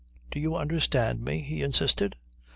[0.31, 2.15] Do you understand me?" he insisted.